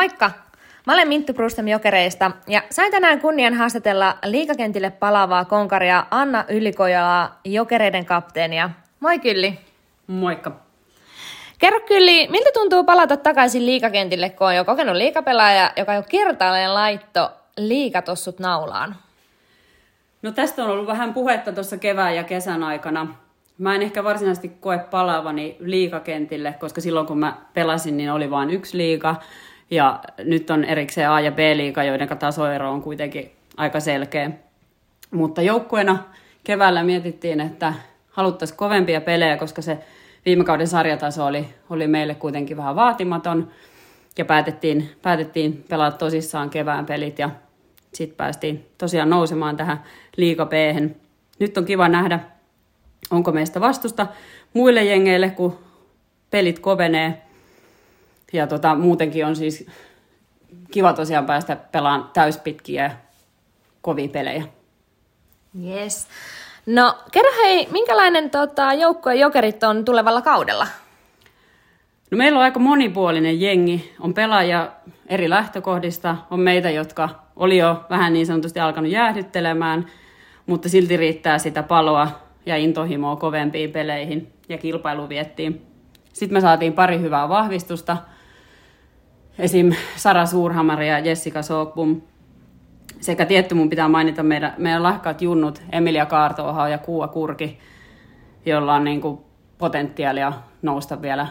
Moikka! 0.00 0.30
Mä 0.86 0.92
olen 0.92 1.08
Minttu 1.08 1.34
Krustem 1.34 1.68
Jokereista 1.68 2.30
ja 2.48 2.62
sain 2.70 2.90
tänään 2.92 3.20
kunnian 3.20 3.54
haastatella 3.54 4.16
liikakentille 4.24 4.90
palaavaa 4.90 5.44
konkaria 5.44 6.06
Anna 6.10 6.44
Ylikojaa, 6.48 7.40
Jokereiden 7.44 8.04
kapteenia. 8.06 8.70
Moi 9.00 9.18
Kylli! 9.18 9.58
Moikka! 10.06 10.52
Kerro 11.58 11.80
Kylli, 11.80 12.28
miltä 12.28 12.50
tuntuu 12.54 12.84
palata 12.84 13.16
takaisin 13.16 13.66
liikakentille, 13.66 14.30
kun 14.30 14.46
on 14.46 14.56
jo 14.56 14.64
kokenut 14.64 14.96
liikapelaaja, 14.96 15.72
joka 15.76 15.94
jo 15.94 16.02
kertaalleen 16.08 16.74
laitto 16.74 17.30
liikatossut 17.56 18.38
naulaan? 18.38 18.96
No 20.22 20.32
tästä 20.32 20.64
on 20.64 20.70
ollut 20.70 20.86
vähän 20.86 21.14
puhetta 21.14 21.52
tuossa 21.52 21.76
kevään 21.76 22.16
ja 22.16 22.24
kesän 22.24 22.62
aikana. 22.62 23.14
Mä 23.58 23.74
en 23.74 23.82
ehkä 23.82 24.04
varsinaisesti 24.04 24.48
koe 24.48 24.78
palaavani 24.78 25.56
liikakentille, 25.58 26.54
koska 26.60 26.80
silloin 26.80 27.06
kun 27.06 27.18
mä 27.18 27.36
pelasin, 27.54 27.96
niin 27.96 28.12
oli 28.12 28.30
vain 28.30 28.50
yksi 28.50 28.76
liika. 28.76 29.16
Ja 29.70 30.00
nyt 30.24 30.50
on 30.50 30.64
erikseen 30.64 31.10
A- 31.10 31.20
ja 31.20 31.32
B-liiga, 31.32 31.84
joiden 31.84 32.08
tasoero 32.18 32.72
on 32.72 32.82
kuitenkin 32.82 33.32
aika 33.56 33.80
selkeä. 33.80 34.30
Mutta 35.10 35.42
joukkueena 35.42 35.98
keväällä 36.44 36.82
mietittiin, 36.82 37.40
että 37.40 37.74
haluttaisiin 38.10 38.58
kovempia 38.58 39.00
pelejä, 39.00 39.36
koska 39.36 39.62
se 39.62 39.78
viime 40.26 40.44
kauden 40.44 40.68
sarjataso 40.68 41.26
oli, 41.26 41.48
oli 41.70 41.86
meille 41.86 42.14
kuitenkin 42.14 42.56
vähän 42.56 42.76
vaatimaton. 42.76 43.50
Ja 44.18 44.24
päätettiin, 44.24 44.90
päätettiin 45.02 45.64
pelata 45.68 45.98
tosissaan 45.98 46.50
kevään 46.50 46.86
pelit 46.86 47.18
ja 47.18 47.30
sitten 47.92 48.16
päästiin 48.16 48.66
tosiaan 48.78 49.10
nousemaan 49.10 49.56
tähän 49.56 49.82
liiga 50.16 50.46
b 50.46 50.52
Nyt 51.38 51.58
on 51.58 51.64
kiva 51.64 51.88
nähdä, 51.88 52.20
onko 53.10 53.32
meistä 53.32 53.60
vastusta 53.60 54.06
muille 54.54 54.84
jengeille, 54.84 55.30
kun 55.30 55.58
pelit 56.30 56.58
kovenee. 56.58 57.22
Ja 58.32 58.46
tota, 58.46 58.74
muutenkin 58.74 59.26
on 59.26 59.36
siis 59.36 59.66
kiva 60.70 60.92
tosiaan 60.92 61.26
päästä 61.26 61.56
pelaamaan 61.56 62.10
täyspitkiä 62.12 62.84
ja 62.84 62.90
kovia 63.82 64.08
pelejä. 64.08 64.44
Yes. 65.64 66.08
No 66.66 66.98
kerro 67.12 67.30
hei, 67.42 67.68
minkälainen 67.70 68.30
tota, 68.30 68.72
joukkue 68.72 69.14
jokerit 69.14 69.62
on 69.62 69.84
tulevalla 69.84 70.22
kaudella? 70.22 70.66
No 72.10 72.18
meillä 72.18 72.38
on 72.38 72.44
aika 72.44 72.60
monipuolinen 72.60 73.40
jengi. 73.40 73.94
On 74.00 74.14
pelaajia 74.14 74.72
eri 75.06 75.30
lähtökohdista. 75.30 76.16
On 76.30 76.40
meitä, 76.40 76.70
jotka 76.70 77.08
oli 77.36 77.58
jo 77.58 77.84
vähän 77.90 78.12
niin 78.12 78.26
sanotusti 78.26 78.60
alkanut 78.60 78.90
jäähdyttelemään, 78.90 79.86
mutta 80.46 80.68
silti 80.68 80.96
riittää 80.96 81.38
sitä 81.38 81.62
paloa 81.62 82.08
ja 82.46 82.56
intohimoa 82.56 83.16
kovempiin 83.16 83.72
peleihin 83.72 84.32
ja 84.48 84.58
kilpailuviettiin. 84.58 85.66
Sitten 86.12 86.36
me 86.36 86.40
saatiin 86.40 86.72
pari 86.72 87.00
hyvää 87.00 87.28
vahvistusta. 87.28 87.96
Esim. 89.40 89.72
Sara 89.96 90.26
Suurhamari 90.26 90.88
ja 90.88 90.98
Jessica 90.98 91.42
Sookbum. 91.42 92.02
Sekä 93.00 93.26
tietty 93.26 93.54
mun 93.54 93.70
pitää 93.70 93.88
mainita 93.88 94.22
meidän, 94.22 94.54
meidän 94.58 94.82
lahkaat 94.82 95.22
junnut 95.22 95.62
Emilia 95.72 96.06
Kaartooha 96.06 96.68
ja 96.68 96.78
Kuua 96.78 97.08
Kurki, 97.08 97.58
jolla 98.46 98.74
on 98.74 98.84
niin 98.84 99.00
kuin 99.00 99.20
potentiaalia 99.58 100.32
nousta 100.62 101.02
vielä 101.02 101.26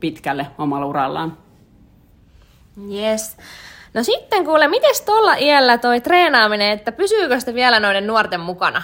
pitkälle 0.00 0.46
omalla 0.58 0.86
urallaan. 0.86 1.36
Yes. 2.92 3.36
No 3.94 4.02
sitten 4.02 4.44
kuule, 4.44 4.68
miten 4.68 4.94
tuolla 5.06 5.34
iällä 5.34 5.78
toi 5.78 6.00
treenaaminen, 6.00 6.70
että 6.70 6.92
pysyykö 6.92 7.40
sitä 7.40 7.54
vielä 7.54 7.80
noiden 7.80 8.06
nuorten 8.06 8.40
mukana? 8.40 8.82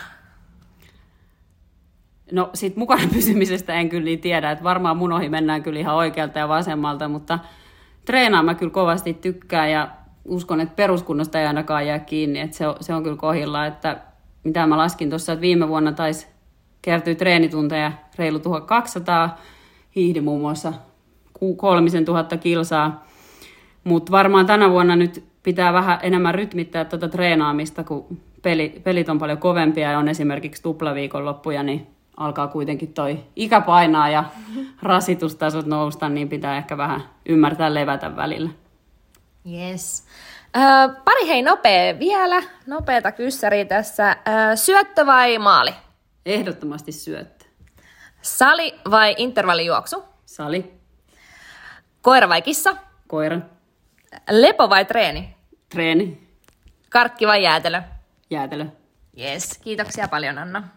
No 2.32 2.50
sit 2.54 2.76
mukana 2.76 3.02
pysymisestä 3.14 3.74
en 3.74 3.88
kyllä 3.88 4.04
niin 4.04 4.20
tiedä, 4.20 4.50
että 4.50 4.64
varmaan 4.64 4.96
mun 4.96 5.12
ohi 5.12 5.28
mennään 5.28 5.62
kyllä 5.62 5.80
ihan 5.80 5.96
oikealta 5.96 6.38
ja 6.38 6.48
vasemmalta, 6.48 7.08
mutta 7.08 7.38
treenaa 8.06 8.42
mä 8.42 8.54
kyllä 8.54 8.72
kovasti 8.72 9.14
tykkään 9.14 9.70
ja 9.70 9.88
uskon, 10.24 10.60
että 10.60 10.76
peruskunnosta 10.76 11.40
ei 11.40 11.46
ainakaan 11.46 11.86
jää 11.86 11.98
kiinni, 11.98 12.40
että 12.40 12.56
se 12.56 12.68
on, 12.68 12.76
se 12.80 12.94
on 12.94 13.02
kyllä 13.02 13.16
kohilla, 13.16 13.66
että 13.66 13.96
mitä 14.44 14.66
mä 14.66 14.76
laskin 14.76 15.10
tuossa, 15.10 15.32
että 15.32 15.40
viime 15.40 15.68
vuonna 15.68 15.92
taisi 15.92 16.26
kertyä 16.82 17.14
treenitunteja 17.14 17.92
reilu 18.18 18.38
1200, 18.38 19.38
hiihdi 19.96 20.20
muun 20.20 20.40
muassa 20.40 20.72
kolmisen 21.56 22.04
tuhatta 22.04 22.36
kilsaa, 22.36 23.04
mutta 23.84 24.12
varmaan 24.12 24.46
tänä 24.46 24.70
vuonna 24.70 24.96
nyt 24.96 25.24
pitää 25.42 25.72
vähän 25.72 25.98
enemmän 26.02 26.34
rytmittää 26.34 26.84
tuota 26.84 27.08
treenaamista, 27.08 27.84
kun 27.84 28.18
peli, 28.42 28.80
pelit 28.84 29.08
on 29.08 29.18
paljon 29.18 29.38
kovempia 29.38 29.90
ja 29.90 29.98
on 29.98 30.08
esimerkiksi 30.08 30.62
tuplaviikonloppuja, 30.62 31.62
niin 31.62 31.86
alkaa 32.16 32.48
kuitenkin 32.48 32.92
toi 32.92 33.18
ikä 33.36 33.60
painaa 33.60 34.08
ja 34.08 34.24
rasitustasot 34.82 35.66
nousta, 35.66 36.08
niin 36.08 36.28
pitää 36.28 36.56
ehkä 36.56 36.76
vähän 36.76 37.08
ymmärtää 37.28 37.74
levätä 37.74 38.16
välillä. 38.16 38.50
Yes. 39.52 40.06
Ö, 40.56 40.60
pari 41.04 41.28
hei 41.28 41.42
nopea 41.42 41.98
vielä, 41.98 42.42
nopeata 42.66 43.12
kyssäriä 43.12 43.64
tässä. 43.64 44.10
Ö, 44.10 44.56
syöttö 44.56 45.06
vai 45.06 45.38
maali? 45.38 45.74
Ehdottomasti 46.26 46.92
syöttö. 46.92 47.44
Sali 48.22 48.80
vai 48.90 49.14
intervallijuoksu? 49.18 50.04
Sali. 50.24 50.72
Koira 52.02 52.28
vai 52.28 52.42
kissa? 52.42 52.76
Koira. 53.08 53.38
Lepo 54.30 54.70
vai 54.70 54.84
treeni? 54.84 55.36
Treeni. 55.68 56.28
Karkki 56.90 57.26
vai 57.26 57.42
jäätelö? 57.42 57.82
Jäätelö. 58.30 58.66
Yes, 59.18 59.58
kiitoksia 59.58 60.08
paljon 60.08 60.38
Anna. 60.38 60.68